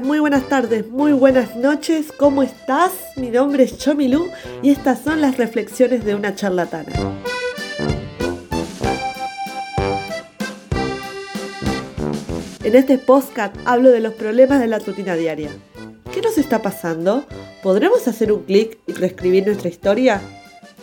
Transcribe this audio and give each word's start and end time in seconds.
muy 0.00 0.20
buenas 0.20 0.48
tardes, 0.48 0.88
muy 0.88 1.12
buenas 1.12 1.54
noches. 1.54 2.12
¿Cómo 2.12 2.42
estás? 2.42 2.92
Mi 3.16 3.28
nombre 3.28 3.64
es 3.64 3.76
Chomilu 3.76 4.30
y 4.62 4.70
estas 4.70 5.00
son 5.00 5.20
las 5.20 5.36
reflexiones 5.36 6.04
de 6.04 6.14
una 6.14 6.34
charlatana. 6.34 6.92
En 12.64 12.74
este 12.74 12.96
podcast 12.96 13.54
hablo 13.66 13.90
de 13.90 14.00
los 14.00 14.14
problemas 14.14 14.60
de 14.60 14.68
la 14.68 14.78
rutina 14.78 15.14
diaria. 15.14 15.50
¿Qué 16.10 16.22
nos 16.22 16.38
está 16.38 16.62
pasando? 16.62 17.26
¿Podremos 17.62 18.08
hacer 18.08 18.32
un 18.32 18.44
clic 18.44 18.78
y 18.86 18.92
reescribir 18.92 19.44
nuestra 19.44 19.68
historia? 19.68 20.22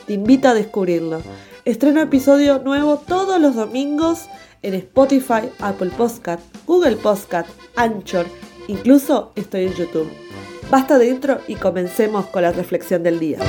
Te 0.05 0.13
invito 0.13 0.49
a 0.49 0.53
descubrirlo. 0.53 1.23
Estreno 1.65 2.01
episodio 2.01 2.59
nuevo 2.59 2.97
todos 2.97 3.41
los 3.41 3.55
domingos 3.55 4.27
en 4.61 4.75
Spotify, 4.75 5.49
Apple 5.59 5.91
Podcast, 5.97 6.43
Google 6.67 6.97
Podcast, 6.97 7.49
Anchor, 7.75 8.27
incluso 8.69 9.31
estoy 9.35 9.65
en 9.65 9.73
YouTube. 9.73 10.09
Basta 10.69 10.99
de 10.99 11.09
intro 11.09 11.39
y 11.47 11.55
comencemos 11.55 12.27
con 12.27 12.43
la 12.43 12.51
reflexión 12.51 13.01
del 13.01 13.19
día. 13.19 13.39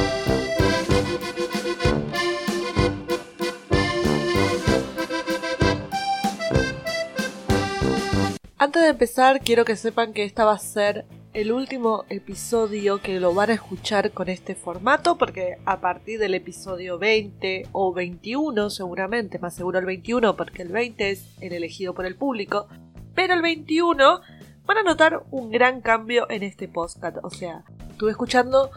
Antes 8.56 8.82
de 8.82 8.88
empezar, 8.88 9.40
quiero 9.40 9.64
que 9.64 9.76
sepan 9.76 10.12
que 10.12 10.24
esta 10.24 10.44
va 10.44 10.52
a 10.52 10.58
ser 10.58 11.04
el 11.32 11.52
último 11.52 12.04
episodio 12.08 13.00
que 13.00 13.20
lo 13.20 13.34
van 13.34 13.50
a 13.50 13.54
escuchar 13.54 14.12
con 14.12 14.28
este 14.28 14.54
formato, 14.54 15.16
porque 15.16 15.58
a 15.64 15.80
partir 15.80 16.18
del 16.18 16.34
episodio 16.34 16.98
20 16.98 17.68
o 17.72 17.92
21, 17.92 18.70
seguramente, 18.70 19.38
más 19.38 19.54
seguro 19.54 19.78
el 19.78 19.86
21, 19.86 20.34
porque 20.36 20.62
el 20.62 20.68
20 20.68 21.10
es 21.10 21.24
el 21.40 21.52
elegido 21.52 21.94
por 21.94 22.06
el 22.06 22.16
público, 22.16 22.68
pero 23.14 23.34
el 23.34 23.42
21 23.42 24.20
van 24.70 24.78
a 24.78 24.82
notar 24.84 25.24
un 25.32 25.50
gran 25.50 25.80
cambio 25.80 26.30
en 26.30 26.44
este 26.44 26.68
podcast. 26.68 27.16
O 27.24 27.30
sea, 27.30 27.64
estuve 27.90 28.12
escuchando 28.12 28.70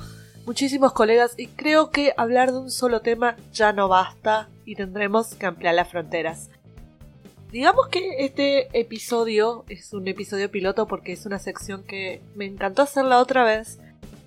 muchísimos 0.44 0.92
colegas 0.92 1.36
y 1.38 1.46
creo 1.46 1.92
que 1.92 2.16
hablar 2.18 2.52
de 2.52 2.58
un 2.58 2.72
solo 2.72 3.02
tema 3.02 3.36
ya 3.52 3.74
no 3.74 3.88
basta 3.88 4.50
y 4.66 4.74
tendremos 4.74 5.36
que 5.36 5.46
ampliar 5.46 5.76
las 5.76 5.90
fronteras. 5.90 6.50
Digamos 7.52 7.90
que 7.90 8.26
este 8.26 8.76
episodio 8.76 9.66
es 9.70 9.94
un 9.94 10.08
episodio 10.08 10.50
piloto 10.50 10.88
porque 10.88 11.12
es 11.12 11.28
una 11.28 11.38
sección 11.38 11.84
que 11.84 12.24
me 12.34 12.46
encantó 12.46 12.82
hacerla 12.82 13.20
otra 13.20 13.44
vez 13.44 13.78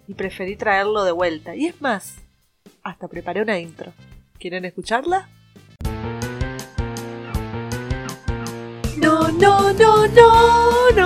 y 0.06 0.14
preferí 0.14 0.54
traerlo 0.54 1.02
de 1.02 1.10
vuelta. 1.10 1.56
Y 1.56 1.66
es 1.66 1.80
más, 1.82 2.14
hasta 2.84 3.08
preparé 3.08 3.42
una 3.42 3.58
intro. 3.58 3.92
¿Quieren 4.38 4.64
escucharla? 4.66 5.28
No, 8.98 9.32
no, 9.32 9.72
no, 9.72 10.06
no, 10.06 10.90
no. 10.94 11.05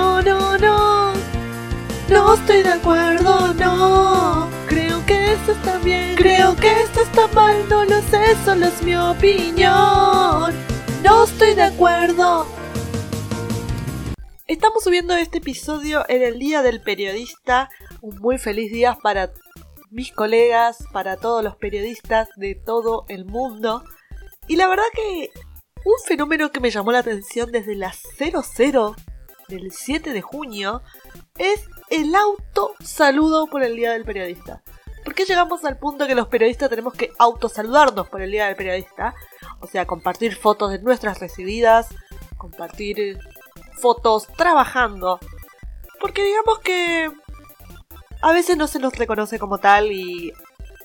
No 2.11 2.35
estoy 2.35 2.65
de 2.65 2.71
acuerdo, 2.71 3.55
no. 3.55 4.51
Creo 4.67 5.07
que 5.07 5.33
esto 5.33 5.53
está 5.53 5.79
bien, 5.79 6.17
creo 6.17 6.57
que 6.57 6.69
esto 6.83 7.03
está 7.03 7.29
mal, 7.29 7.69
no 7.69 7.85
lo 7.85 8.03
sé, 8.03 8.35
solo 8.45 8.67
es 8.67 8.83
mi 8.83 8.97
opinión. 8.97 10.53
No 11.05 11.23
estoy 11.25 11.55
de 11.55 11.63
acuerdo. 11.63 12.49
Estamos 14.49 14.83
subiendo 14.83 15.15
este 15.15 15.39
episodio 15.39 16.05
en 16.09 16.23
el 16.23 16.41
Día 16.41 16.63
del 16.63 16.83
Periodista. 16.83 17.71
Un 18.01 18.17
muy 18.17 18.39
feliz 18.39 18.73
día 18.73 18.99
para 19.01 19.31
mis 19.91 20.11
colegas, 20.11 20.85
para 20.93 21.17
todos 21.17 21.45
los 21.45 21.55
periodistas 21.55 22.29
de 22.35 22.57
todo 22.57 23.05
el 23.09 23.25
mundo. 23.25 23.85
Y 24.49 24.57
la 24.57 24.67
verdad 24.67 24.83
que 24.95 25.31
un 25.85 25.95
fenómeno 26.05 26.51
que 26.51 26.59
me 26.59 26.73
llamó 26.73 26.91
la 26.91 26.99
atención 26.99 27.53
desde 27.53 27.77
la 27.77 27.93
00 27.93 28.97
del 29.49 29.71
7 29.71 30.13
de 30.13 30.23
junio 30.23 30.83
es 31.39 31.69
el 31.91 32.15
auto 32.15 32.75
saludo 32.83 33.49
por 33.49 33.63
el 33.63 33.77
Día 33.77 33.93
del 33.93 34.05
Periodista. 34.05 34.63
¿Por 35.05 35.15
qué 35.15 35.25
llegamos 35.25 35.65
al 35.65 35.79
punto 35.79 36.07
que 36.07 36.15
los 36.15 36.29
periodistas 36.29 36.71
tenemos 36.71 36.95
que 36.95 37.11
autosaludarnos 37.19 38.09
por 38.09 38.23
el 38.23 38.31
Día 38.31 38.47
del 38.47 38.57
Periodista? 38.57 39.15
O 39.61 39.67
sea, 39.67 39.87
compartir 39.87 40.37
fotos 40.37 40.71
de 40.71 40.79
nuestras 40.79 41.19
recibidas, 41.19 41.89
compartir 42.37 43.19
fotos 43.81 44.29
trabajando. 44.37 45.19
Porque 46.01 46.23
digamos 46.23 46.61
que 46.61 47.11
a 48.23 48.33
veces 48.33 48.57
no 48.57 48.69
se 48.69 48.79
nos 48.79 48.97
reconoce 48.97 49.39
como 49.39 49.59
tal 49.59 49.91
y 49.91 50.33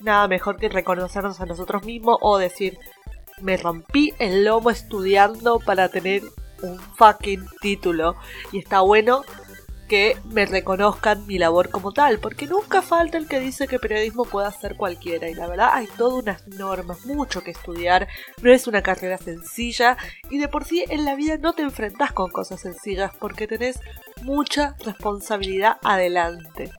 nada 0.00 0.26
mejor 0.26 0.56
que 0.56 0.68
reconocernos 0.68 1.40
a 1.40 1.46
nosotros 1.46 1.84
mismos 1.84 2.18
o 2.20 2.38
decir, 2.38 2.78
me 3.40 3.56
rompí 3.56 4.12
el 4.18 4.44
lomo 4.44 4.70
estudiando 4.70 5.60
para 5.60 5.88
tener 5.88 6.22
un 6.62 6.78
fucking 6.78 7.46
título. 7.60 8.16
Y 8.50 8.58
está 8.58 8.80
bueno 8.80 9.22
que 9.86 10.16
me 10.24 10.46
reconozcan 10.46 11.26
mi 11.26 11.38
labor 11.38 11.70
como 11.70 11.92
tal, 11.92 12.18
porque 12.18 12.46
nunca 12.46 12.82
falta 12.82 13.18
el 13.18 13.28
que 13.28 13.40
dice 13.40 13.68
que 13.68 13.78
periodismo 13.78 14.24
puede 14.24 14.48
hacer 14.48 14.76
cualquiera 14.76 15.28
y 15.28 15.34
la 15.34 15.46
verdad 15.46 15.70
hay 15.72 15.86
todas 15.86 16.22
unas 16.22 16.46
normas, 16.48 17.06
mucho 17.06 17.42
que 17.42 17.52
estudiar, 17.52 18.08
no 18.42 18.52
es 18.52 18.66
una 18.66 18.82
carrera 18.82 19.18
sencilla 19.18 19.96
y 20.30 20.38
de 20.38 20.48
por 20.48 20.64
sí 20.64 20.84
en 20.88 21.04
la 21.04 21.14
vida 21.14 21.38
no 21.38 21.52
te 21.52 21.62
enfrentas 21.62 22.12
con 22.12 22.30
cosas 22.30 22.60
sencillas 22.60 23.12
porque 23.18 23.46
tenés 23.46 23.80
mucha 24.22 24.76
responsabilidad 24.84 25.78
adelante. 25.82 26.70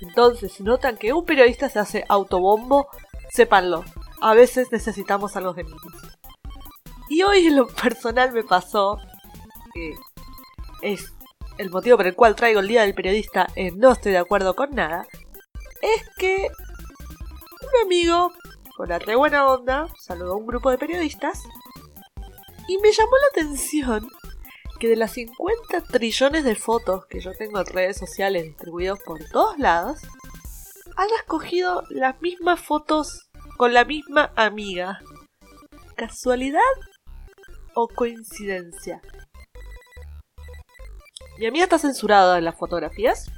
Entonces, 0.00 0.52
si 0.52 0.62
notan 0.62 0.96
que 0.96 1.12
un 1.12 1.24
periodista 1.24 1.68
se 1.68 1.78
hace 1.78 2.04
autobombo, 2.08 2.88
sépanlo, 3.30 3.84
a 4.20 4.34
veces 4.34 4.72
necesitamos 4.72 5.36
algo 5.36 5.52
de 5.52 5.64
niños. 5.64 6.18
Y 7.08 7.22
hoy 7.22 7.46
en 7.46 7.56
lo 7.56 7.66
personal 7.66 8.32
me 8.32 8.42
pasó 8.42 8.98
que 9.74 9.94
es 10.82 11.12
el 11.58 11.70
motivo 11.70 11.96
por 11.96 12.06
el 12.06 12.14
cual 12.14 12.34
traigo 12.34 12.60
el 12.60 12.68
Día 12.68 12.82
del 12.82 12.94
Periodista 12.94 13.48
en 13.56 13.78
No 13.78 13.92
estoy 13.92 14.12
de 14.12 14.18
acuerdo 14.18 14.54
con 14.54 14.70
nada, 14.70 15.06
es 15.80 16.08
que 16.16 16.48
un 17.60 17.86
amigo 17.86 18.32
con 18.76 18.88
la 18.88 18.98
re 18.98 19.16
buena 19.16 19.46
onda 19.46 19.88
saludó 20.00 20.32
a 20.32 20.36
un 20.36 20.46
grupo 20.46 20.70
de 20.70 20.78
periodistas 20.78 21.42
y 22.68 22.78
me 22.78 22.92
llamó 22.92 23.10
la 23.10 23.42
atención 23.42 24.08
que 24.78 24.88
de 24.88 24.96
las 24.96 25.12
50 25.12 25.82
trillones 25.82 26.44
de 26.44 26.56
fotos 26.56 27.06
que 27.06 27.20
yo 27.20 27.32
tengo 27.32 27.60
en 27.60 27.66
redes 27.66 27.98
sociales 27.98 28.44
distribuidos 28.44 28.98
por 29.00 29.24
todos 29.28 29.58
lados, 29.58 30.00
haya 30.96 31.14
escogido 31.16 31.84
las 31.90 32.20
mismas 32.20 32.60
fotos 32.60 33.28
con 33.56 33.72
la 33.72 33.84
misma 33.84 34.32
amiga. 34.36 35.00
¿Casualidad 35.96 36.60
o 37.74 37.86
coincidencia? 37.88 39.00
Mi 41.42 41.48
amiga 41.48 41.64
está 41.64 41.76
censurada 41.80 42.38
en 42.38 42.44
las 42.44 42.54
fotografías. 42.54 43.28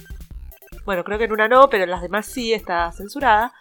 Bueno, 0.84 1.04
creo 1.04 1.16
que 1.16 1.24
en 1.24 1.32
una 1.32 1.48
no, 1.48 1.70
pero 1.70 1.84
en 1.84 1.90
las 1.90 2.02
demás 2.02 2.26
sí 2.26 2.52
está 2.52 2.92
censurada. 2.92 3.54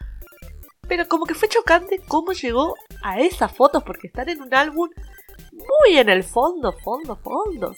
Pero 0.86 1.08
como 1.08 1.26
que 1.26 1.34
fue 1.34 1.48
chocante 1.48 2.02
cómo 2.10 2.34
llegó 2.34 2.76
a 3.02 3.22
esas 3.22 3.54
fotos, 3.56 3.84
porque 3.84 4.08
están 4.08 4.28
en 4.28 4.42
un 4.42 4.54
álbum 4.54 4.90
muy 5.54 5.98
en 5.98 6.10
el 6.10 6.26
fondo, 6.26 6.74
fondo, 6.74 7.16
fondo. 7.16 7.74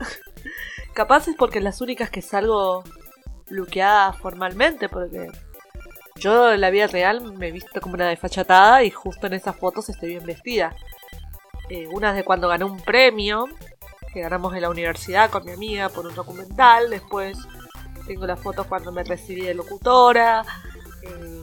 Capaz 0.94 1.28
es 1.28 1.36
porque 1.36 1.60
las 1.60 1.80
únicas 1.80 2.10
que 2.10 2.22
salgo 2.22 2.82
bloqueada 3.48 4.12
formalmente, 4.12 4.88
porque 4.88 5.30
yo 6.16 6.52
en 6.52 6.60
la 6.60 6.70
vida 6.70 6.88
real 6.88 7.34
me 7.34 7.50
he 7.50 7.52
visto 7.52 7.80
como 7.80 7.94
una 7.94 8.08
desfachatada 8.08 8.82
y 8.82 8.90
justo 8.90 9.28
en 9.28 9.34
esas 9.34 9.56
fotos 9.56 9.88
estoy 9.88 10.08
bien 10.08 10.26
vestida. 10.26 10.74
Eh, 11.68 11.86
una 11.92 12.12
de 12.12 12.24
cuando 12.24 12.48
gané 12.48 12.64
un 12.64 12.80
premio, 12.80 13.46
que 14.12 14.20
ganamos 14.20 14.54
en 14.54 14.62
la 14.62 14.70
universidad 14.70 15.30
con 15.30 15.44
mi 15.44 15.52
amiga 15.52 15.88
por 15.88 16.06
un 16.06 16.14
documental. 16.14 16.90
Después 16.90 17.38
tengo 18.06 18.26
las 18.26 18.40
fotos 18.40 18.66
cuando 18.66 18.92
me 18.92 19.04
recibí 19.04 19.42
de 19.42 19.54
locutora. 19.54 20.44
Eh, 21.02 21.40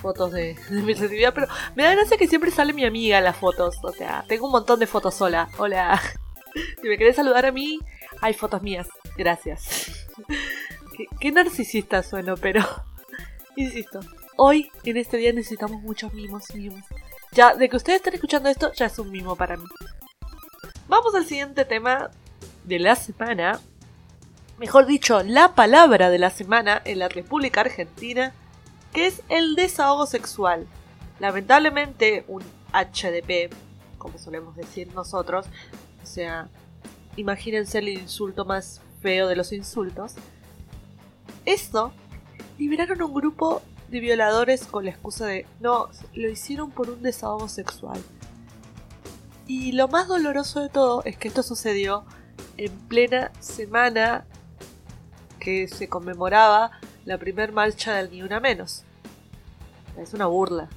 fotos 0.00 0.32
de, 0.32 0.56
mi 0.70 0.94
recibida, 0.94 1.32
pero 1.32 1.46
me 1.74 1.82
da 1.82 1.94
gracia 1.94 2.16
que 2.16 2.28
siempre 2.28 2.50
sale 2.50 2.72
mi 2.72 2.84
amiga 2.84 3.18
en 3.18 3.24
las 3.24 3.36
fotos. 3.36 3.76
O 3.82 3.92
sea, 3.92 4.24
tengo 4.28 4.46
un 4.46 4.52
montón 4.52 4.80
de 4.80 4.86
fotos 4.86 5.14
sola. 5.14 5.48
Hola. 5.58 6.00
Si 6.80 6.88
me 6.88 6.96
querés 6.96 7.16
saludar 7.16 7.44
a 7.44 7.52
mí, 7.52 7.80
hay 8.22 8.32
fotos 8.32 8.62
mías. 8.62 8.88
Gracias. 9.18 10.06
qué, 10.96 11.04
qué 11.20 11.30
narcisista 11.30 12.02
sueno, 12.02 12.34
pero 12.38 12.64
insisto, 13.56 14.00
hoy 14.36 14.70
en 14.84 14.96
este 14.96 15.18
día 15.18 15.34
necesitamos 15.34 15.82
muchos 15.82 16.14
mimos, 16.14 16.44
mimos. 16.54 16.80
Ya, 17.32 17.54
de 17.54 17.68
que 17.68 17.76
ustedes 17.76 17.96
estén 17.96 18.14
escuchando 18.14 18.48
esto, 18.48 18.72
ya 18.72 18.86
es 18.86 18.98
un 18.98 19.10
mimo 19.10 19.36
para 19.36 19.58
mí. 19.58 19.66
Vamos 20.88 21.16
al 21.16 21.26
siguiente 21.26 21.64
tema 21.64 22.10
de 22.62 22.78
la 22.78 22.94
semana. 22.94 23.60
Mejor 24.56 24.86
dicho, 24.86 25.20
la 25.24 25.56
palabra 25.56 26.10
de 26.10 26.18
la 26.18 26.30
semana 26.30 26.80
en 26.84 27.00
la 27.00 27.08
República 27.08 27.62
Argentina, 27.62 28.32
que 28.92 29.08
es 29.08 29.20
el 29.28 29.56
desahogo 29.56 30.06
sexual. 30.06 30.68
Lamentablemente, 31.18 32.24
un 32.28 32.44
HDP, 32.72 33.52
como 33.98 34.16
solemos 34.18 34.54
decir 34.54 34.94
nosotros, 34.94 35.46
o 36.04 36.06
sea, 36.06 36.48
imagínense 37.16 37.78
el 37.78 37.88
insulto 37.88 38.44
más 38.44 38.80
feo 39.02 39.26
de 39.26 39.34
los 39.34 39.52
insultos. 39.52 40.14
Esto 41.46 41.92
liberaron 42.58 43.02
un 43.02 43.12
grupo 43.12 43.60
de 43.88 43.98
violadores 43.98 44.64
con 44.64 44.84
la 44.84 44.92
excusa 44.92 45.26
de 45.26 45.46
no, 45.58 45.88
lo 46.14 46.30
hicieron 46.30 46.70
por 46.70 46.90
un 46.90 47.02
desahogo 47.02 47.48
sexual. 47.48 48.00
Y 49.46 49.72
lo 49.72 49.88
más 49.88 50.08
doloroso 50.08 50.60
de 50.60 50.68
todo 50.68 51.02
es 51.04 51.16
que 51.16 51.28
esto 51.28 51.42
sucedió 51.42 52.04
en 52.56 52.72
plena 52.88 53.30
semana 53.40 54.24
que 55.38 55.68
se 55.68 55.88
conmemoraba 55.88 56.72
la 57.04 57.18
primer 57.18 57.52
marcha 57.52 57.94
del 57.94 58.10
Ni 58.10 58.22
Una 58.22 58.40
Menos. 58.40 58.82
Es 59.96 60.12
una 60.14 60.26
burla. 60.26 60.68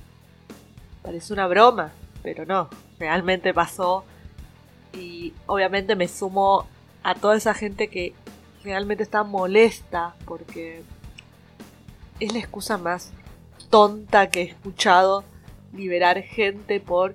Parece 1.02 1.34
una 1.34 1.48
broma, 1.48 1.92
pero 2.22 2.46
no, 2.46 2.70
realmente 3.00 3.54
pasó. 3.54 4.06
Y 4.94 5.34
obviamente 5.48 5.96
me 5.96 6.08
sumo 6.08 6.68
a 7.02 7.16
toda 7.16 7.36
esa 7.36 7.54
gente 7.54 7.88
que 7.88 8.14
realmente 8.64 9.04
está 9.04 9.24
molesta 9.24 10.16
porque 10.26 10.84
es 12.20 12.34
la 12.34 12.40
excusa 12.40 12.78
más 12.78 13.12
tonta 13.70 14.30
que 14.30 14.42
he 14.42 14.46
escuchado 14.46 15.24
liberar 15.74 16.22
gente 16.22 16.80
por 16.80 17.14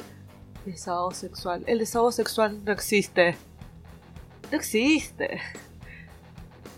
desahogo 0.64 1.12
sexual. 1.12 1.62
El 1.66 1.78
desahogo 1.78 2.12
sexual 2.12 2.64
no 2.64 2.72
existe. 2.72 3.36
No 4.50 4.58
existe. 4.58 5.40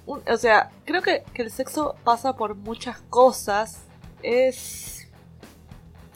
O 0.06 0.36
sea, 0.36 0.70
creo 0.84 1.02
que, 1.02 1.24
que 1.34 1.42
el 1.42 1.50
sexo 1.50 1.96
pasa 2.04 2.36
por 2.36 2.54
muchas 2.54 3.00
cosas. 3.10 3.78
Es 4.22 5.08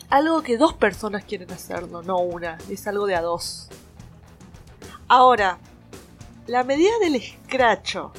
algo 0.08 0.43
que 0.43 0.56
dos 0.56 0.75
personas 0.75 1.25
quieren 1.25 1.50
hacerlo, 1.52 2.02
no 2.02 2.19
una. 2.19 2.58
Es 2.69 2.87
algo 2.87 3.06
de 3.06 3.14
a 3.14 3.22
dos. 3.22 3.69
Ahora, 5.08 5.58
la 6.46 6.64
medida 6.64 6.90
del 7.00 7.16
escracho 7.16 8.12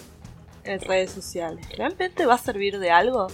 en 0.63 0.79
redes 0.81 1.11
sociales, 1.11 1.67
¿realmente 1.77 2.25
va 2.25 2.35
a 2.35 2.37
servir 2.37 2.79
de 2.79 2.91
algo? 2.91 3.27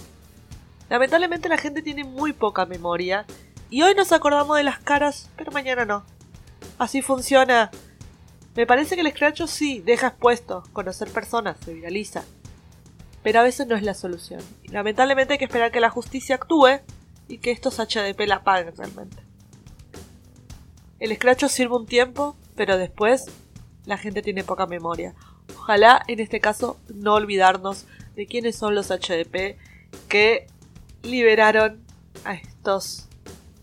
Lamentablemente 0.88 1.48
la 1.48 1.58
gente 1.58 1.82
tiene 1.82 2.04
muy 2.04 2.32
poca 2.32 2.66
memoria 2.66 3.26
y 3.70 3.82
hoy 3.82 3.94
nos 3.94 4.12
acordamos 4.12 4.56
de 4.56 4.62
las 4.62 4.78
caras, 4.78 5.30
pero 5.36 5.52
mañana 5.52 5.84
no. 5.84 6.04
Así 6.78 7.02
funciona. 7.02 7.70
Me 8.54 8.66
parece 8.66 8.94
que 8.94 9.02
el 9.02 9.06
escracho 9.06 9.46
sí, 9.46 9.80
deja 9.80 10.08
expuesto, 10.08 10.64
conocer 10.72 11.10
personas, 11.10 11.56
se 11.64 11.74
viraliza. 11.74 12.24
Pero 13.22 13.40
a 13.40 13.42
veces 13.42 13.66
no 13.66 13.76
es 13.76 13.82
la 13.82 13.94
solución. 13.94 14.40
Lamentablemente 14.68 15.34
hay 15.34 15.38
que 15.38 15.44
esperar 15.44 15.70
que 15.70 15.80
la 15.80 15.90
justicia 15.90 16.36
actúe 16.36 16.80
y 17.28 17.38
que 17.38 17.50
estos 17.50 17.78
HDP 17.78 18.20
la 18.26 18.42
paguen 18.42 18.74
realmente. 18.76 19.22
El 20.98 21.12
escracho 21.12 21.48
sirve 21.48 21.76
un 21.76 21.86
tiempo, 21.86 22.36
pero 22.56 22.78
después 22.78 23.26
la 23.84 23.98
gente 23.98 24.22
tiene 24.22 24.44
poca 24.44 24.66
memoria. 24.66 25.14
Ojalá 25.56 26.02
en 26.08 26.20
este 26.20 26.40
caso 26.40 26.78
no 26.92 27.14
olvidarnos 27.14 27.86
de 28.16 28.26
quiénes 28.26 28.56
son 28.56 28.74
los 28.74 28.88
HDP 28.88 29.58
que 30.08 30.46
liberaron 31.02 31.84
a 32.24 32.34
estos 32.34 33.08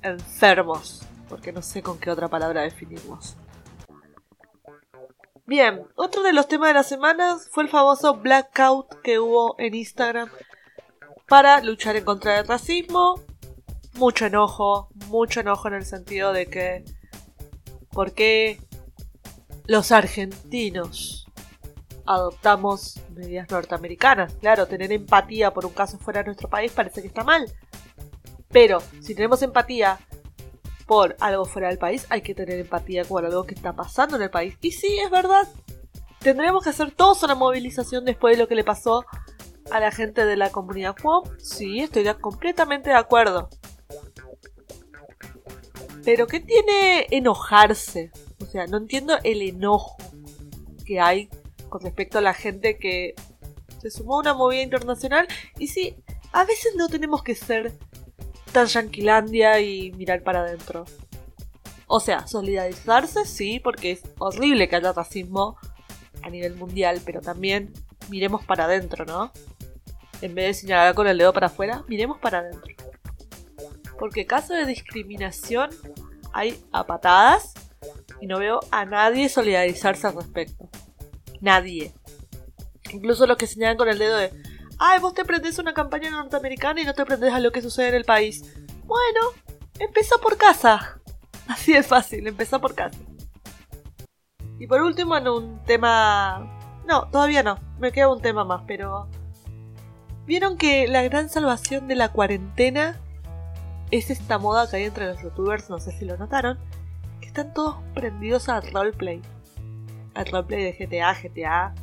enfermos, 0.05 1.01
porque 1.29 1.51
no 1.51 1.61
sé 1.61 1.81
con 1.81 1.99
qué 1.99 2.11
otra 2.11 2.27
palabra 2.27 2.61
definirlos. 2.61 3.35
Bien, 5.47 5.83
otro 5.95 6.23
de 6.23 6.33
los 6.33 6.47
temas 6.47 6.69
de 6.69 6.73
la 6.73 6.83
semana 6.83 7.37
fue 7.51 7.63
el 7.63 7.69
famoso 7.69 8.15
blackout 8.15 9.01
que 9.01 9.19
hubo 9.19 9.55
en 9.59 9.75
Instagram 9.75 10.29
para 11.27 11.61
luchar 11.61 11.95
en 11.95 12.05
contra 12.05 12.37
del 12.37 12.47
racismo. 12.47 13.21
Mucho 13.93 14.25
enojo, 14.25 14.89
mucho 15.07 15.41
enojo 15.41 15.67
en 15.67 15.75
el 15.75 15.85
sentido 15.85 16.33
de 16.33 16.47
que 16.47 16.83
¿por 17.91 18.13
qué 18.13 18.59
los 19.67 19.91
argentinos 19.91 21.27
adoptamos 22.07 22.99
medidas 23.13 23.49
norteamericanas? 23.49 24.33
Claro, 24.41 24.67
tener 24.67 24.91
empatía 24.91 25.53
por 25.53 25.65
un 25.65 25.73
caso 25.73 25.99
fuera 25.99 26.21
de 26.21 26.25
nuestro 26.25 26.49
país 26.49 26.71
parece 26.71 27.01
que 27.01 27.07
está 27.07 27.23
mal. 27.23 27.45
Pero 28.55 28.81
si 29.01 29.13
tenemos 29.13 29.41
empatía 29.41 29.99
por 30.87 31.17
algo 31.19 31.43
fuera 31.43 31.67
del 31.67 31.77
país, 31.77 32.05
hay 32.09 32.21
que 32.21 32.33
tener 32.33 32.57
empatía 32.57 33.03
por 33.03 33.25
algo 33.25 33.43
que 33.43 33.53
está 33.53 33.75
pasando 33.75 34.15
en 34.15 34.21
el 34.21 34.29
país. 34.29 34.55
Y 34.61 34.71
sí, 34.71 34.97
es 34.97 35.11
verdad. 35.11 35.45
Tendremos 36.19 36.63
que 36.63 36.69
hacer 36.69 36.91
todos 36.91 37.21
una 37.23 37.35
movilización 37.35 38.05
después 38.05 38.37
de 38.37 38.41
lo 38.41 38.47
que 38.47 38.55
le 38.55 38.63
pasó 38.63 39.03
a 39.71 39.81
la 39.81 39.91
gente 39.91 40.25
de 40.25 40.37
la 40.37 40.53
comunidad. 40.53 40.95
Sí, 41.37 41.81
estoy 41.81 42.05
completamente 42.21 42.91
de 42.91 42.95
acuerdo. 42.95 43.49
Pero 46.05 46.25
¿qué 46.25 46.39
tiene 46.39 47.07
enojarse? 47.11 48.09
O 48.41 48.45
sea, 48.45 48.67
no 48.67 48.77
entiendo 48.77 49.17
el 49.25 49.41
enojo 49.41 49.97
que 50.85 51.01
hay 51.01 51.29
con 51.67 51.81
respecto 51.81 52.19
a 52.19 52.21
la 52.21 52.33
gente 52.33 52.77
que 52.77 53.15
se 53.81 53.91
sumó 53.91 54.15
a 54.15 54.19
una 54.21 54.33
movida 54.33 54.61
internacional. 54.61 55.27
Y 55.59 55.67
sí, 55.67 55.97
a 56.31 56.45
veces 56.45 56.73
no 56.77 56.87
tenemos 56.87 57.21
que 57.21 57.35
ser 57.35 57.77
Yanquilandia 58.63 59.59
y 59.59 59.91
mirar 59.91 60.23
para 60.23 60.39
adentro. 60.41 60.85
O 61.87 61.99
sea, 61.99 62.25
solidarizarse 62.27 63.25
sí, 63.25 63.59
porque 63.59 63.91
es 63.91 64.01
horrible 64.17 64.67
que 64.67 64.77
haya 64.77 64.93
racismo 64.93 65.57
a 66.23 66.29
nivel 66.29 66.55
mundial, 66.55 67.01
pero 67.05 67.21
también 67.21 67.73
miremos 68.09 68.43
para 68.45 68.65
adentro, 68.65 69.05
¿no? 69.05 69.31
En 70.21 70.33
vez 70.33 70.47
de 70.47 70.53
señalar 70.61 70.95
con 70.95 71.07
el 71.07 71.17
dedo 71.17 71.33
para 71.33 71.47
afuera, 71.47 71.83
miremos 71.87 72.17
para 72.19 72.39
adentro. 72.39 72.73
Porque 73.99 74.25
caso 74.25 74.53
de 74.53 74.65
discriminación 74.65 75.69
hay 76.33 76.59
a 76.71 76.85
patadas 76.85 77.53
y 78.19 78.27
no 78.27 78.39
veo 78.39 78.59
a 78.71 78.85
nadie 78.85 79.29
solidarizarse 79.29 80.07
al 80.07 80.15
respecto. 80.15 80.69
Nadie. 81.41 81.93
Incluso 82.91 83.27
los 83.27 83.37
que 83.37 83.47
señalan 83.47 83.77
con 83.77 83.89
el 83.89 83.99
dedo 83.99 84.17
de 84.17 84.31
ay, 84.79 84.99
vos 84.99 85.13
te 85.13 85.25
prendés 85.25 85.59
una 85.59 85.73
campaña 85.73 86.09
norteamericana 86.09 86.81
y 86.81 86.85
no 86.85 86.93
te 86.93 87.05
prendés 87.05 87.33
a 87.33 87.39
lo 87.39 87.51
que 87.51 87.61
sucede 87.61 87.89
en 87.89 87.95
el 87.95 88.05
país. 88.05 88.43
Bueno, 88.85 89.19
empezá 89.79 90.17
por 90.17 90.37
casa. 90.37 90.99
Así 91.47 91.73
de 91.73 91.83
fácil, 91.83 92.27
empezá 92.27 92.59
por 92.59 92.75
casa. 92.75 92.97
Y 94.59 94.67
por 94.67 94.81
último, 94.81 95.17
en 95.17 95.27
un 95.27 95.63
tema... 95.63 96.51
No, 96.87 97.07
todavía 97.09 97.43
no, 97.43 97.59
me 97.79 97.91
queda 97.91 98.11
un 98.11 98.21
tema 98.21 98.43
más, 98.45 98.63
pero... 98.67 99.07
¿Vieron 100.25 100.57
que 100.57 100.87
la 100.87 101.03
gran 101.03 101.29
salvación 101.29 101.87
de 101.87 101.95
la 101.95 102.09
cuarentena 102.09 102.99
es 103.91 104.09
esta 104.09 104.39
moda 104.39 104.69
que 104.69 104.77
hay 104.77 104.83
entre 104.85 105.05
los 105.07 105.21
youtubers? 105.21 105.69
No 105.69 105.79
sé 105.79 105.91
si 105.91 106.05
lo 106.05 106.17
notaron. 106.17 106.57
Que 107.21 107.27
están 107.27 107.53
todos 107.53 107.77
prendidos 107.93 108.49
al 108.49 108.71
roleplay. 108.71 109.21
Al 110.15 110.25
roleplay 110.25 110.63
de 110.63 110.73
GTA, 110.73 111.13
GTA, 111.13 111.75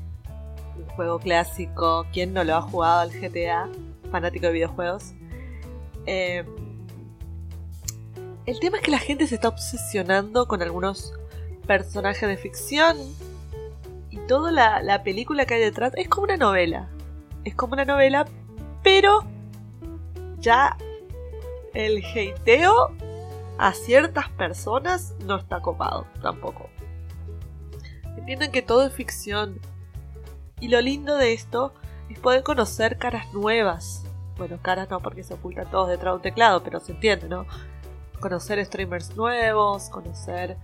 un 0.77 0.87
juego 0.95 1.19
clásico. 1.19 2.07
¿Quién 2.13 2.33
no 2.33 2.45
lo 2.45 2.57
ha 2.57 2.63
jugado 2.63 3.01
al 3.01 3.11
GTA? 3.11 3.69
Fanático 4.11 4.47
de 4.47 4.53
videojuegos. 4.53 5.13
Eh, 6.07 6.45
el 8.47 8.61
tema 8.61 8.79
es 8.79 8.83
que 8.83 8.91
la 8.91 8.99
gente 8.99 9.27
se 9.27 9.37
está 9.37 9.49
obsesionando 9.49 10.47
con 10.47 10.63
algunos 10.63 11.15
personajes 11.67 12.29
de 12.29 12.37
ficción. 12.37 12.97
Y 14.11 14.19
toda 14.27 14.51
la, 14.53 14.83
la 14.83 15.03
película 15.03 15.47
que 15.47 15.55
hay 15.55 15.61
detrás 15.61 15.93
es 15.97 16.09
como 16.09 16.25
una 16.25 16.37
novela. 16.37 16.89
Es 17.45 17.55
como 17.55 17.75
una 17.75 17.85
novela, 17.85 18.27
pero 18.83 19.25
ya 20.39 20.77
el 21.73 22.05
hateo 22.05 22.91
a 23.59 23.73
ciertas 23.73 24.29
personas 24.31 25.15
no 25.25 25.37
está 25.37 25.61
copado 25.61 26.07
tampoco. 26.21 26.69
Entienden 28.19 28.53
que 28.53 28.63
todo 28.63 28.87
es 28.87 28.93
ficción 28.93 29.61
y 30.63 30.69
lo 30.69 30.81
lindo 30.81 31.17
de 31.17 31.33
esto 31.33 31.75
es 32.09 32.21
poder 32.21 32.45
conocer 32.45 32.97
caras 32.97 33.35
nuevas. 33.35 34.05
Bueno, 34.39 34.59
caras 34.63 34.89
no 34.89 35.01
porque 35.01 35.25
se 35.25 35.35
ocultan 35.35 35.69
todos 35.71 35.89
detrás 35.89 36.13
de 36.13 36.17
un 36.17 36.23
teclado, 36.23 36.63
pero 36.63 36.79
se 36.79 36.93
entiende, 36.93 37.29
¿no? 37.29 37.47
Conocer 38.21 38.65
streamers 38.65 39.17
nuevos, 39.17 39.91
conocer 39.91 40.57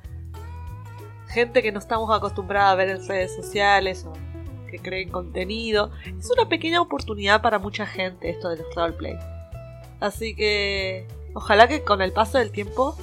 gente 1.26 1.62
que 1.62 1.72
no 1.72 1.80
estamos 1.80 2.16
acostumbrados 2.16 2.72
a 2.72 2.74
ver 2.76 2.90
en 2.90 3.08
redes 3.08 3.34
sociales 3.34 4.06
o 4.06 4.12
que 4.70 4.78
creen 4.78 5.10
contenido. 5.10 5.90
Es 6.16 6.30
una 6.30 6.48
pequeña 6.48 6.80
oportunidad 6.80 7.42
para 7.42 7.58
mucha 7.58 7.84
gente 7.84 8.30
esto 8.30 8.50
de 8.50 8.58
los 8.58 8.72
roleplay. 8.76 9.18
Así 9.98 10.36
que 10.36 11.08
ojalá 11.34 11.66
que 11.66 11.82
con 11.82 12.02
el 12.02 12.12
paso 12.12 12.38
del 12.38 12.52
tiempo 12.52 12.96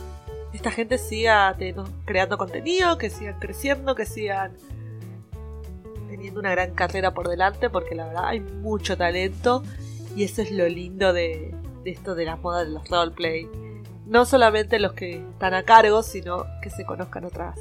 esta 0.54 0.72
gente 0.72 0.98
siga 0.98 1.58
creando 2.06 2.38
contenido, 2.38 2.98
que 2.98 3.10
sigan 3.10 3.38
creciendo, 3.38 3.96
que 3.96 4.06
sigan 4.06 4.56
teniendo 6.16 6.40
una 6.40 6.52
gran 6.52 6.74
carrera 6.74 7.14
por 7.14 7.28
delante 7.28 7.70
porque 7.70 7.94
la 7.94 8.08
verdad 8.08 8.28
hay 8.28 8.40
mucho 8.40 8.96
talento 8.96 9.64
y 10.16 10.24
eso 10.24 10.42
es 10.42 10.50
lo 10.50 10.68
lindo 10.70 11.12
de, 11.12 11.54
esto 11.84 12.16
de 12.16 12.24
la 12.24 12.38
moda 12.38 12.64
de 12.64 12.72
los 12.72 12.88
roleplay. 12.88 13.50
No 14.06 14.26
solamente 14.26 14.80
los 14.80 14.94
que 14.94 15.18
están 15.18 15.54
a 15.54 15.64
cargo, 15.64 16.04
sino 16.04 16.46
que 16.62 16.70
se 16.70 16.86
conozcan 16.86 17.26
otras 17.26 17.60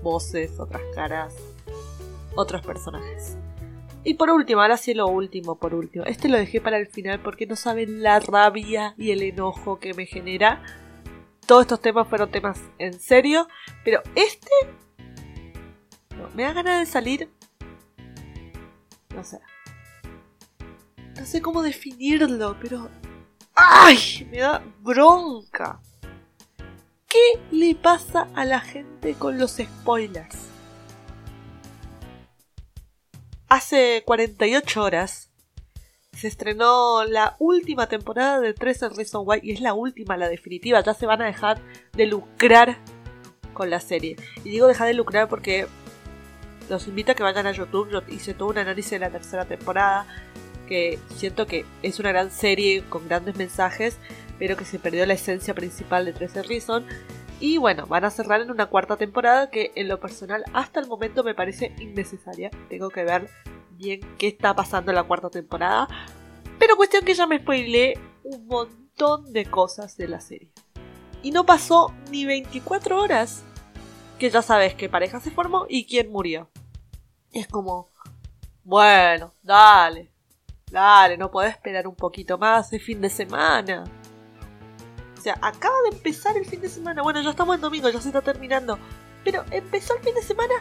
voces, 0.00 0.60
otras 0.60 0.82
caras, 0.94 1.34
otros 2.36 2.64
personajes. 2.64 3.36
Y 4.04 4.14
por 4.14 4.30
último, 4.30 4.60
ahora 4.60 4.76
sí 4.76 4.94
lo 4.94 5.08
último, 5.08 5.56
por 5.56 5.74
último. 5.74 6.04
Este 6.04 6.28
lo 6.28 6.36
dejé 6.36 6.60
para 6.60 6.78
el 6.78 6.86
final 6.86 7.18
porque 7.18 7.46
no 7.46 7.56
saben 7.56 8.00
la 8.00 8.20
rabia 8.20 8.94
y 8.96 9.10
el 9.10 9.22
enojo 9.22 9.80
que 9.80 9.92
me 9.92 10.06
genera. 10.06 10.62
Todos 11.46 11.62
estos 11.62 11.80
temas 11.80 12.06
fueron 12.06 12.30
temas 12.30 12.60
en 12.78 13.00
serio, 13.00 13.48
pero 13.82 14.02
este 14.14 14.50
me 16.36 16.44
da 16.44 16.52
ganas 16.52 16.78
de 16.78 16.86
salir 16.86 17.28
no 19.14 19.24
sé. 19.24 19.40
No 21.16 21.26
sé 21.26 21.42
cómo 21.42 21.62
definirlo, 21.62 22.56
pero... 22.60 22.88
¡Ay! 23.54 24.28
Me 24.30 24.38
da 24.38 24.62
bronca. 24.80 25.80
¿Qué 27.08 27.40
le 27.50 27.74
pasa 27.74 28.28
a 28.34 28.44
la 28.44 28.60
gente 28.60 29.14
con 29.14 29.38
los 29.38 29.56
spoilers? 29.56 30.36
Hace 33.48 34.02
48 34.04 34.82
horas 34.82 35.30
se 36.12 36.28
estrenó 36.28 37.04
la 37.04 37.36
última 37.38 37.88
temporada 37.88 38.40
de 38.40 38.52
13 38.52 38.90
Reasons 38.90 39.26
Why 39.26 39.40
y 39.42 39.52
es 39.52 39.60
la 39.60 39.72
última, 39.72 40.16
la 40.16 40.28
definitiva. 40.28 40.82
Ya 40.82 40.92
se 40.92 41.06
van 41.06 41.22
a 41.22 41.26
dejar 41.26 41.62
de 41.92 42.06
lucrar 42.06 42.78
con 43.54 43.70
la 43.70 43.80
serie. 43.80 44.16
Y 44.44 44.50
digo 44.50 44.66
dejar 44.66 44.88
de 44.88 44.94
lucrar 44.94 45.28
porque 45.28 45.66
los 46.68 46.86
invito 46.88 47.12
a 47.12 47.14
que 47.14 47.22
vayan 47.22 47.46
a 47.46 47.52
YouTube. 47.52 47.90
Yo 47.90 48.02
hice 48.08 48.34
todo 48.34 48.50
un 48.50 48.58
análisis 48.58 48.92
de 48.92 48.98
la 48.98 49.10
tercera 49.10 49.44
temporada. 49.44 50.06
Que 50.66 50.98
siento 51.16 51.46
que 51.46 51.64
es 51.82 51.98
una 51.98 52.10
gran 52.10 52.30
serie 52.30 52.84
con 52.88 53.08
grandes 53.08 53.36
mensajes, 53.36 53.96
pero 54.38 54.56
que 54.56 54.66
se 54.66 54.78
perdió 54.78 55.06
la 55.06 55.14
esencia 55.14 55.54
principal 55.54 56.04
de 56.04 56.12
13 56.12 56.42
Reasons. 56.42 56.86
Y 57.40 57.56
bueno, 57.56 57.86
van 57.86 58.04
a 58.04 58.10
cerrar 58.10 58.40
en 58.40 58.50
una 58.50 58.66
cuarta 58.66 58.96
temporada 58.96 59.48
que 59.48 59.72
en 59.76 59.88
lo 59.88 59.98
personal 60.00 60.44
hasta 60.52 60.80
el 60.80 60.86
momento 60.86 61.24
me 61.24 61.34
parece 61.34 61.74
innecesaria. 61.78 62.50
Tengo 62.68 62.90
que 62.90 63.04
ver 63.04 63.30
bien 63.70 64.00
qué 64.18 64.28
está 64.28 64.54
pasando 64.54 64.90
en 64.90 64.96
la 64.96 65.04
cuarta 65.04 65.30
temporada. 65.30 65.88
Pero 66.58 66.76
cuestión 66.76 67.04
que 67.04 67.14
ya 67.14 67.26
me 67.26 67.38
spoileé 67.38 67.94
un 68.24 68.46
montón 68.46 69.32
de 69.32 69.46
cosas 69.46 69.96
de 69.96 70.08
la 70.08 70.20
serie. 70.20 70.50
Y 71.22 71.30
no 71.30 71.46
pasó 71.46 71.94
ni 72.10 72.26
24 72.26 73.00
horas 73.00 73.44
que 74.18 74.30
ya 74.30 74.42
sabes 74.42 74.74
qué 74.74 74.88
pareja 74.88 75.20
se 75.20 75.30
formó 75.30 75.66
y 75.68 75.86
quién 75.86 76.10
murió. 76.10 76.50
Es 77.32 77.46
como, 77.46 77.90
bueno, 78.64 79.34
dale, 79.42 80.10
dale, 80.70 81.16
no 81.16 81.30
podés 81.30 81.52
esperar 81.52 81.86
un 81.86 81.94
poquito 81.94 82.38
más, 82.38 82.72
es 82.72 82.82
fin 82.82 83.00
de 83.00 83.10
semana. 83.10 83.84
O 85.16 85.20
sea, 85.20 85.38
acaba 85.42 85.76
de 85.82 85.96
empezar 85.96 86.36
el 86.36 86.46
fin 86.46 86.60
de 86.60 86.68
semana. 86.68 87.02
Bueno, 87.02 87.20
ya 87.20 87.30
estamos 87.30 87.56
en 87.56 87.60
domingo, 87.60 87.88
ya 87.88 88.00
se 88.00 88.08
está 88.08 88.22
terminando. 88.22 88.78
Pero 89.24 89.44
empezó 89.50 89.96
el 89.96 90.02
fin 90.02 90.14
de 90.14 90.22
semana 90.22 90.54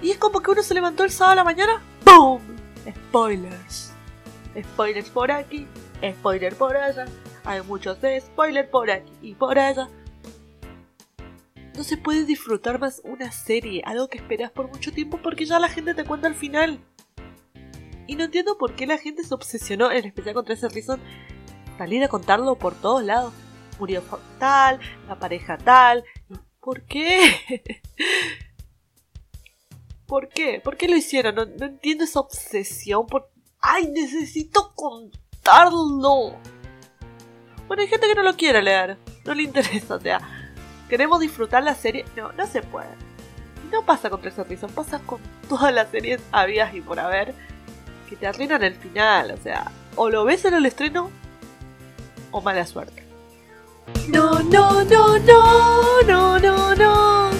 y 0.00 0.10
es 0.10 0.18
como 0.18 0.40
que 0.40 0.50
uno 0.50 0.62
se 0.62 0.74
levantó 0.74 1.04
el 1.04 1.10
sábado 1.10 1.32
a 1.32 1.36
la 1.36 1.44
mañana. 1.44 1.82
¡Boom! 2.04 2.40
Spoilers. 3.08 3.92
Spoilers 4.60 5.10
por 5.10 5.30
aquí, 5.30 5.66
spoiler 6.18 6.54
por 6.56 6.76
allá. 6.76 7.06
Hay 7.44 7.62
muchos 7.62 7.98
spoilers 7.98 8.68
por 8.68 8.90
aquí 8.90 9.12
y 9.20 9.34
por 9.34 9.58
allá 9.58 9.88
no 11.76 11.84
se 11.84 11.96
puede 11.96 12.24
disfrutar 12.24 12.78
más 12.78 13.00
una 13.04 13.32
serie, 13.32 13.82
algo 13.84 14.08
que 14.08 14.18
esperas 14.18 14.50
por 14.50 14.68
mucho 14.68 14.92
tiempo 14.92 15.18
porque 15.22 15.46
ya 15.46 15.58
la 15.58 15.68
gente 15.68 15.94
te 15.94 16.04
cuenta 16.04 16.28
al 16.28 16.34
final. 16.34 16.80
Y 18.06 18.16
no 18.16 18.24
entiendo 18.24 18.58
por 18.58 18.74
qué 18.74 18.86
la 18.86 18.98
gente 18.98 19.24
se 19.24 19.32
obsesionó, 19.32 19.90
en 19.90 20.04
especial 20.04 20.34
con 20.34 20.50
ese 20.50 20.68
Reason, 20.68 21.00
salir 21.78 22.04
a 22.04 22.08
contarlo 22.08 22.56
por 22.56 22.74
todos 22.74 23.02
lados. 23.02 23.32
Murió 23.78 24.02
tal, 24.38 24.80
la 25.08 25.18
pareja 25.18 25.56
tal. 25.56 26.04
¿Por 26.60 26.82
qué? 26.82 27.34
¿Por 30.06 30.28
qué? 30.28 30.60
¿Por 30.62 30.76
qué 30.76 30.88
lo 30.88 30.96
hicieron? 30.96 31.34
No, 31.34 31.46
no 31.46 31.66
entiendo 31.66 32.04
esa 32.04 32.20
obsesión 32.20 33.06
por... 33.06 33.30
¡Ay, 33.60 33.86
necesito 33.88 34.72
contarlo! 34.74 36.36
Bueno, 37.66 37.82
hay 37.82 37.88
gente 37.88 38.06
que 38.06 38.14
no 38.14 38.22
lo 38.22 38.36
quiere 38.36 38.60
leer, 38.60 38.98
no 39.24 39.34
le 39.34 39.44
interesa, 39.44 39.94
o 39.94 40.00
sea, 40.00 40.41
queremos 40.92 41.20
disfrutar 41.20 41.62
la 41.62 41.74
serie. 41.74 42.04
No, 42.14 42.32
no 42.32 42.46
se 42.46 42.60
puede. 42.60 42.90
No 43.70 43.82
pasa 43.82 44.10
con 44.10 44.20
Tres 44.20 44.36
Reason, 44.36 44.70
pasa 44.72 44.98
con 44.98 45.20
todas 45.48 45.72
las 45.72 45.88
series 45.88 46.20
habidas 46.32 46.74
y 46.74 46.82
por 46.82 47.00
haber 47.00 47.34
que 48.10 48.14
te 48.14 48.26
arruinan 48.26 48.62
el 48.62 48.74
final. 48.74 49.30
O 49.30 49.38
sea, 49.38 49.72
o 49.96 50.10
lo 50.10 50.26
ves 50.26 50.44
en 50.44 50.52
el 50.52 50.66
estreno 50.66 51.10
o 52.30 52.42
mala 52.42 52.66
suerte. 52.66 53.06
No, 54.08 54.40
no, 54.40 54.84
no, 54.84 55.18
no, 55.18 56.02
no, 56.06 56.38
no, 56.38 56.74
no. 56.74 57.30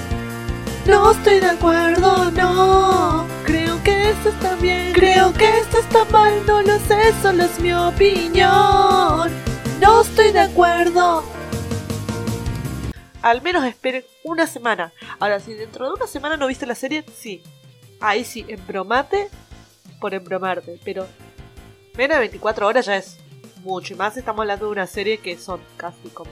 No 0.87 1.11
estoy 1.11 1.40
de 1.40 1.50
acuerdo, 1.50 2.30
no. 2.30 3.26
Creo 3.44 3.82
que 3.82 4.12
esto 4.12 4.30
está 4.30 4.54
bien, 4.54 4.94
creo 4.94 5.30
que 5.35 5.59
esto 5.59 5.78
está 5.78 6.06
mal, 6.06 6.32
no 6.47 6.62
lo 6.62 6.78
sé, 6.78 7.12
solo 7.21 7.44
es 7.44 7.61
mi 7.61 7.75
opinión. 7.75 9.30
No 9.78 10.00
estoy 10.00 10.32
de 10.32 10.40
acuerdo, 10.40 11.23
al 13.22 13.40
menos 13.40 13.64
esperen 13.64 14.04
una 14.24 14.46
semana. 14.46 14.92
Ahora, 15.18 15.40
si 15.40 15.54
dentro 15.54 15.86
de 15.86 15.94
una 15.94 16.06
semana 16.06 16.36
no 16.36 16.46
viste 16.46 16.66
la 16.66 16.74
serie, 16.74 17.04
sí. 17.16 17.42
Ahí 18.00 18.24
sí, 18.24 18.44
embromate 18.48 19.28
por 20.00 20.12
embromarte. 20.12 20.78
Pero 20.84 21.06
menos 21.96 22.16
de 22.16 22.20
24 22.20 22.66
horas 22.66 22.86
ya 22.86 22.96
es 22.96 23.18
mucho. 23.62 23.94
Y 23.94 23.96
más 23.96 24.16
estamos 24.16 24.40
hablando 24.40 24.66
de 24.66 24.72
una 24.72 24.86
serie 24.86 25.18
que 25.18 25.38
son 25.38 25.60
casi 25.76 26.08
como 26.08 26.30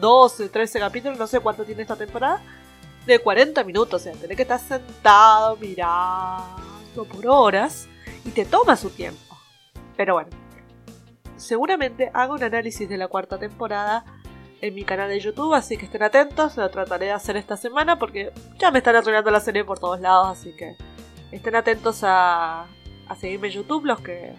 12, 0.00 0.48
13 0.48 0.78
capítulos, 0.78 1.18
no 1.18 1.26
sé 1.26 1.40
cuánto 1.40 1.64
tiene 1.64 1.82
esta 1.82 1.96
temporada. 1.96 2.42
De 3.04 3.18
40 3.18 3.62
minutos, 3.64 4.00
o 4.00 4.04
sea, 4.04 4.12
tenés 4.14 4.36
que 4.36 4.42
estar 4.42 4.58
sentado 4.58 5.56
mirando 5.56 7.04
por 7.12 7.26
horas 7.26 7.86
y 8.24 8.30
te 8.30 8.44
toma 8.44 8.76
su 8.76 8.90
tiempo. 8.90 9.36
Pero 9.96 10.14
bueno, 10.14 10.30
seguramente 11.36 12.10
hago 12.12 12.34
un 12.34 12.42
análisis 12.42 12.88
de 12.88 12.96
la 12.96 13.08
cuarta 13.08 13.38
temporada 13.38 14.04
en 14.60 14.74
mi 14.74 14.84
canal 14.84 15.08
de 15.08 15.20
YouTube, 15.20 15.54
así 15.54 15.76
que 15.76 15.84
estén 15.84 16.02
atentos, 16.02 16.56
lo 16.56 16.68
trataré 16.70 17.06
de 17.06 17.12
hacer 17.12 17.36
esta 17.36 17.56
semana 17.56 17.98
porque 17.98 18.32
ya 18.58 18.70
me 18.70 18.78
están 18.78 18.96
arruinando 18.96 19.30
la 19.30 19.40
serie 19.40 19.64
por 19.64 19.78
todos 19.78 20.00
lados, 20.00 20.38
así 20.38 20.52
que 20.56 20.76
estén 21.30 21.54
atentos 21.56 22.00
a, 22.02 22.66
seguirme 23.20 23.48
en 23.48 23.54
YouTube, 23.54 23.84
los 23.84 24.00
que 24.00 24.32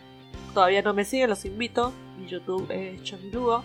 todavía 0.53 0.81
no 0.81 0.93
me 0.93 1.05
siguen, 1.05 1.29
los 1.29 1.45
invito, 1.45 1.93
mi 2.17 2.27
YouTube 2.27 2.69
es 2.71 3.01
Chamilugo 3.03 3.63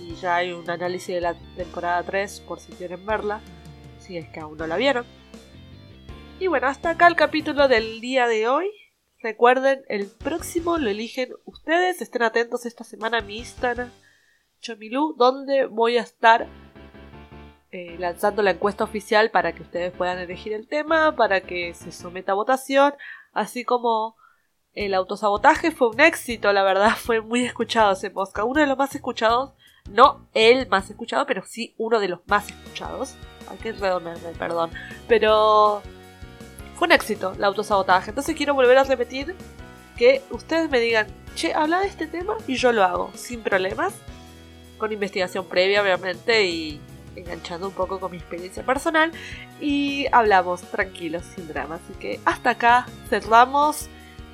y 0.00 0.14
ya 0.16 0.36
hay 0.36 0.52
un 0.52 0.68
análisis 0.68 1.14
de 1.14 1.20
la 1.20 1.34
temporada 1.56 2.02
3 2.02 2.40
por 2.40 2.58
si 2.58 2.72
quieren 2.72 3.04
verla, 3.04 3.40
si 3.98 4.16
es 4.16 4.28
que 4.28 4.40
aún 4.40 4.56
no 4.56 4.66
la 4.66 4.76
vieron. 4.76 5.04
Y 6.40 6.48
bueno, 6.48 6.66
hasta 6.66 6.90
acá 6.90 7.06
el 7.06 7.16
capítulo 7.16 7.68
del 7.68 8.00
día 8.00 8.26
de 8.26 8.48
hoy. 8.48 8.68
Recuerden, 9.22 9.84
el 9.88 10.06
próximo 10.08 10.78
lo 10.78 10.90
eligen 10.90 11.30
ustedes. 11.44 12.02
Estén 12.02 12.22
atentos 12.22 12.66
esta 12.66 12.84
semana 12.84 13.18
a 13.18 13.22
mi 13.22 13.38
Instagram 13.38 13.90
Donde 15.16 15.66
voy 15.66 15.98
a 15.98 16.02
estar 16.02 16.46
eh, 17.70 17.96
lanzando 17.98 18.42
la 18.42 18.52
encuesta 18.52 18.84
oficial 18.84 19.30
para 19.30 19.52
que 19.52 19.62
ustedes 19.62 19.92
puedan 19.92 20.18
elegir 20.18 20.52
el 20.52 20.68
tema, 20.68 21.16
para 21.16 21.40
que 21.40 21.74
se 21.74 21.92
someta 21.92 22.32
a 22.32 22.36
votación, 22.36 22.94
así 23.32 23.64
como 23.64 24.16
el 24.72 24.94
autosabotaje 24.94 25.70
fue 25.70 25.88
un 25.88 26.00
éxito, 26.00 26.52
la 26.52 26.62
verdad 26.62 26.90
fue 26.96 27.20
muy 27.20 27.44
escuchado 27.44 27.92
ese 27.92 28.10
podcast, 28.10 28.48
uno 28.48 28.60
de 28.60 28.66
los 28.66 28.78
más 28.78 28.94
escuchados, 28.94 29.52
no 29.90 30.28
el 30.32 30.66
más 30.68 30.88
escuchado, 30.88 31.26
pero 31.26 31.42
sí 31.44 31.74
uno 31.76 32.00
de 32.00 32.08
los 32.08 32.20
más 32.26 32.48
escuchados. 32.48 33.16
Hay 33.50 33.58
que 33.58 33.72
redondearme, 33.72 34.30
perdón. 34.38 34.70
Pero 35.06 35.82
fue 36.76 36.86
un 36.86 36.92
éxito 36.92 37.34
el 37.36 37.44
autosabotaje. 37.44 38.10
Entonces 38.10 38.34
quiero 38.34 38.54
volver 38.54 38.78
a 38.78 38.84
repetir 38.84 39.36
que 39.98 40.22
ustedes 40.30 40.70
me 40.70 40.80
digan, 40.80 41.06
che, 41.34 41.52
habla 41.52 41.80
de 41.80 41.88
este 41.88 42.06
tema 42.06 42.36
y 42.46 42.54
yo 42.54 42.72
lo 42.72 42.82
hago, 42.82 43.10
sin 43.14 43.42
problemas 43.42 43.94
con 44.84 44.92
investigación 44.92 45.46
previa, 45.46 45.80
obviamente, 45.80 46.44
y 46.44 46.78
enganchando 47.16 47.68
un 47.68 47.72
poco 47.72 47.98
con 47.98 48.10
mi 48.10 48.18
experiencia 48.18 48.62
personal. 48.62 49.12
Y 49.58 50.04
hablamos 50.12 50.60
tranquilos, 50.60 51.22
sin 51.34 51.48
drama. 51.48 51.76
Así 51.76 51.98
que 51.98 52.20
hasta 52.26 52.50
acá 52.50 52.86
cerramos. 53.08 53.88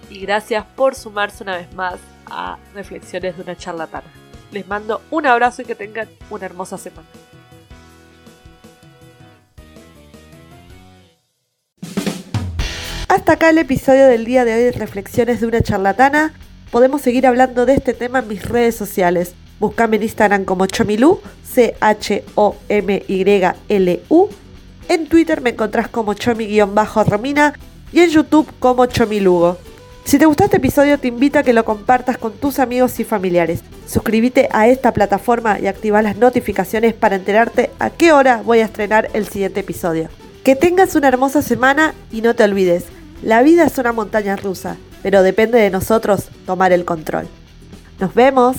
Y 0.09 0.19
gracias 0.19 0.65
por 0.75 0.97
sumarse 0.97 1.45
una 1.45 1.57
vez 1.57 1.73
más 1.75 2.01
a 2.27 2.59
Reflexiones 2.75 3.37
de 3.37 3.45
una 3.45 3.57
charlatana. 3.57 4.09
Les 4.51 4.67
mando 4.67 5.03
un 5.13 5.25
abrazo 5.25 5.63
y 5.63 5.67
que 5.67 5.77
tengan 5.77 6.09
una 6.31 6.47
hermosa 6.47 6.77
semana. 6.79 7.07
Hasta 13.07 13.35
acá 13.35 13.51
el 13.51 13.59
episodio 13.59 14.09
del 14.09 14.25
día 14.25 14.45
de 14.45 14.55
hoy 14.55 14.63
de 14.65 14.73
Reflexiones 14.73 15.41
de 15.41 15.47
una 15.47 15.63
charlatana. 15.63 16.35
Podemos 16.73 17.03
seguir 17.03 17.29
hablando 17.29 17.67
de 17.67 17.75
este 17.75 17.95
tema 17.95 18.19
en 18.19 18.27
mis 18.27 18.45
redes 18.45 18.75
sociales. 18.75 19.37
Búscame 19.61 19.97
en 19.99 20.03
Instagram 20.05 20.45
como 20.45 20.67
Chomilu, 20.67 21.21
C-H-O-M-Y-L-U. 21.45 22.19
En 24.89 25.07
Twitter 25.07 25.41
me 25.43 25.51
encontrás 25.51 25.89
como 25.89 26.15
Chomi-Romina 26.15 27.53
y 27.93 28.01
en 28.01 28.11
YouTube 28.11 28.49
como 28.59 28.87
Chomilugo. 28.87 29.59
Si 30.05 30.19
te 30.19 30.25
gustó 30.25 30.45
este 30.45 30.57
episodio 30.57 30.99
te 30.99 31.09
invito 31.09 31.39
a 31.39 31.43
que 31.43 31.53
lo 31.53 31.65
compartas 31.65 32.17
con 32.17 32.33
tus 32.33 32.59
amigos 32.59 32.99
y 33.01 33.05
familiares. 33.05 33.61
Suscríbete 33.87 34.49
a 34.51 34.67
esta 34.67 34.93
plataforma 34.93 35.61
y 35.61 35.67
activa 35.67 36.01
las 36.01 36.17
notificaciones 36.17 36.95
para 36.95 37.17
enterarte 37.17 37.71
a 37.79 37.91
qué 37.91 38.13
hora 38.13 38.43
voy 38.43 38.61
a 38.61 38.65
estrenar 38.65 39.11
el 39.13 39.29
siguiente 39.29 39.61
episodio. 39.61 40.09
Que 40.43 40.57
tengas 40.57 40.95
una 40.95 41.09
hermosa 41.09 41.43
semana 41.43 41.95
y 42.11 42.23
no 42.23 42.35
te 42.35 42.45
olvides, 42.45 42.87
la 43.23 43.43
vida 43.43 43.67
es 43.67 43.77
una 43.77 43.93
montaña 43.93 44.37
rusa, 44.37 44.79
pero 45.03 45.23
depende 45.23 45.59
de 45.59 45.69
nosotros 45.71 46.31
tomar 46.47 46.73
el 46.73 46.87
control. 46.87 47.29
Nos 47.99 48.15
vemos. 48.15 48.57